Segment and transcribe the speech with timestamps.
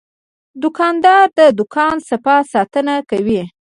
[0.63, 3.41] دوکاندار د دوکان صفا ساتنه کوي.